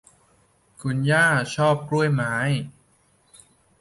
[0.81, 1.25] คุณย่า
[1.55, 2.35] ชอบกล้วยไม้